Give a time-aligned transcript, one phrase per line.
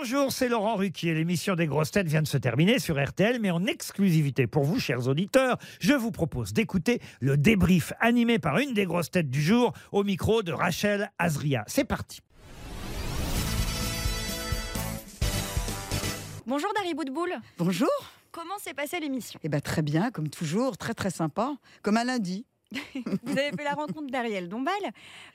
[0.00, 1.12] Bonjour, c'est Laurent Ruquier.
[1.12, 4.78] L'émission des grosses têtes vient de se terminer sur RTL, mais en exclusivité pour vous,
[4.78, 9.42] chers auditeurs, je vous propose d'écouter le débrief animé par une des grosses têtes du
[9.42, 11.64] jour au micro de Rachel Azria.
[11.66, 12.20] C'est parti.
[16.46, 17.34] Bonjour Dari Boudboul.
[17.58, 17.88] Bonjour.
[18.30, 19.40] Comment s'est passée l'émission?
[19.42, 22.46] Eh ben très bien, comme toujours, très très sympa, comme un lundi.
[23.22, 24.74] Vous avez fait la rencontre d'Ariel Dombal.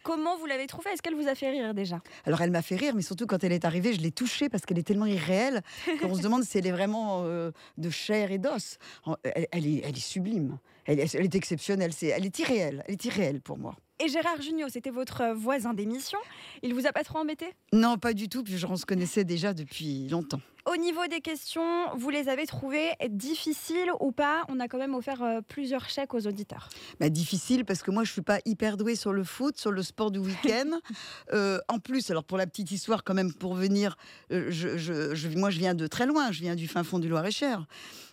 [0.03, 0.91] Comment vous l'avez trouvée?
[0.91, 2.01] Est-ce qu'elle vous a fait rire déjà?
[2.25, 4.65] Alors elle m'a fait rire, mais surtout quand elle est arrivée, je l'ai touchée parce
[4.65, 5.61] qu'elle est tellement irréelle
[6.01, 8.77] qu'on se demande si elle est vraiment euh, de chair et d'os.
[9.23, 13.57] Elle, est, sublime, elle, est- elle est exceptionnelle, elle est irréelle, elle est irréelle pour
[13.57, 13.75] moi.
[14.03, 16.17] Et Gérard Jugnot, c'était votre voisin d'émission.
[16.61, 17.45] Il vous a pas trop embêté?
[17.71, 20.41] Non, pas du tout, puis je- on se connaissait déjà depuis longtemps.
[20.65, 24.43] Au niveau des questions, vous les avez trouvées difficiles ou pas?
[24.49, 26.69] On a quand même offert euh, plusieurs chèques aux auditeurs.
[26.99, 29.83] Bah, difficile parce que moi je suis pas hyper douée sur le foot, sur le
[29.83, 30.69] sport du week-end.
[31.33, 33.95] Euh, en plus, alors pour la petite histoire quand même, pour venir,
[34.31, 36.99] euh, je, je- je- moi je viens de très loin, je viens du fin fond
[36.99, 37.65] du Loir-et-Cher.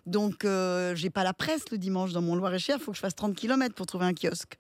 [0.06, 3.00] Donc euh, j'ai pas la presse le dimanche dans mon Loir-et-Cher, il faut que je
[3.02, 4.56] fasse 30 km pour trouver un kiosque.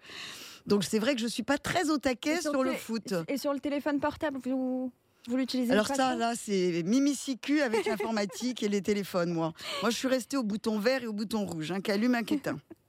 [0.70, 3.12] Donc c'est vrai que je suis pas très au taquet Et sur le foot.
[3.26, 4.92] Et sur le téléphone portable, vous,
[5.26, 9.52] vous l'utilisez Alors ça, là, c'est mimicicu avec l'informatique et les téléphones, moi.
[9.82, 12.22] Moi, je suis restée au bouton vert et au bouton rouge, un qui allume, un.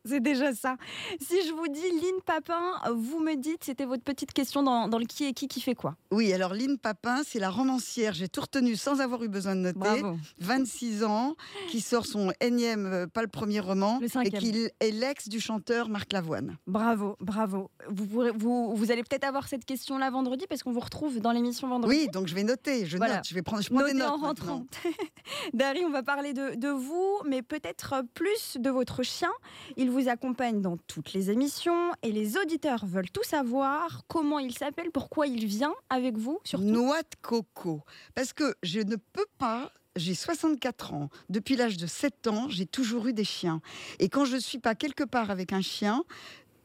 [0.06, 0.78] C'est déjà ça.
[1.20, 2.60] Si je vous dis Lynn Papin,
[2.94, 5.76] vous me dites, c'était votre petite question dans, dans le qui est qui qui fait
[5.76, 5.96] quoi.
[6.12, 9.62] Oui, alors Lynn Papin, c'est la romancière, j'ai tout retenu sans avoir eu besoin de
[9.62, 10.02] noter.
[10.40, 11.36] 26 ans,
[11.70, 15.40] qui sort son énième, euh, pas le premier roman, Le et qui est l'ex du
[15.40, 16.58] chanteur Marc Lavoine.
[16.66, 17.70] Bravo, bravo.
[17.90, 21.32] Vous, pourrez- vous, vous allez peut-être avoir cette question-là vendredi parce qu'on vous retrouve dans
[21.32, 21.96] l'émission vendredi.
[21.96, 23.18] Oui, donc je vais noter, je Voilà.
[23.18, 24.66] note, je vais prendre, je prends des notes en rentrant.
[25.54, 29.32] Dari, on va parler de, de vous, mais peut-être plus de votre chien.
[29.78, 34.04] Il vous accompagne dans toutes les émissions et les auditeurs veulent tout savoir.
[34.08, 36.66] Comment il s'appelle, pourquoi il vient avec vous, surtout.
[36.66, 37.82] Noix de coco.
[38.16, 39.72] Parce que je ne peux pas.
[39.98, 41.10] J'ai 64 ans.
[41.28, 43.62] Depuis l'âge de 7 ans, j'ai toujours eu des chiens.
[44.00, 46.06] Et quand je ne suis pas quelque part avec un chien,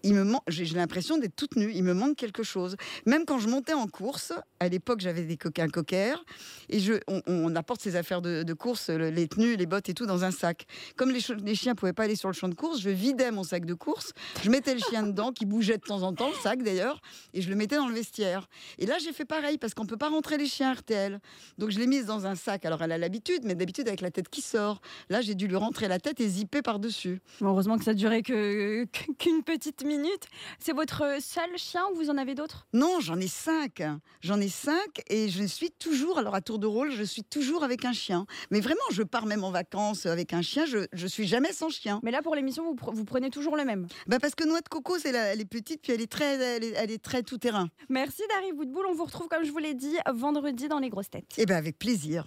[0.02, 1.72] il me man- j'ai l'impression d'être toute nue.
[1.74, 2.76] Il me manque quelque chose.
[3.06, 6.24] Même quand je montais en course, à l'époque, j'avais des coquins coquers.
[6.68, 6.78] Et
[7.26, 10.24] on, apporte ses affaires de, de course, le- les tenues, les bottes et tout, dans
[10.24, 10.66] un sac.
[10.96, 13.42] Comme les, les chiens pouvaient pas aller sur le champ de course, je vidais mon
[13.44, 14.12] sac de course.
[14.42, 17.00] Je mettais le chien dedans, qui bougeait de temps en temps, le sac d'ailleurs,
[17.34, 18.48] et je le mettais dans le vestiaire.
[18.78, 21.20] Et là, j'ai fait pareil, parce qu'on ne peut pas rentrer les chiens RTL.
[21.58, 22.64] Donc je l'ai mise dans un sac.
[22.64, 24.80] Alors elle a l'habitude, mais d'habitude avec la tête qui sort.
[25.08, 27.20] Là, j'ai dû lui rentrer la tête et zipper par-dessus.
[27.40, 28.84] Bon, heureusement que ça durait que
[29.18, 29.84] qu'une petite
[30.58, 32.66] C'est votre seul chien ou vous en avez d'autres?
[32.72, 33.82] Non, j'en ai cinq.
[34.20, 37.64] J'en ai cinq et je suis toujours, alors à tour de rôle, je suis toujours
[37.64, 38.26] avec un chien.
[38.50, 41.68] Mais vraiment, je pars même en vacances avec un chien, je, je suis jamais sans
[41.68, 42.00] chien.
[42.02, 43.86] Mais là, pour l'émission, vous, pre- vous prenez toujours le même.
[44.06, 46.64] Bah parce que Noix de Coco, c'est elle est petite, puis elle est très, elle
[46.64, 47.68] est, elle est très tout-terrain.
[47.88, 48.86] Merci Dari Boudboul.
[48.88, 51.32] On vous retrouve, comme je vous l'ai dit, vendredi dans les grosses têtes.
[51.36, 52.26] Eh ben avec plaisir.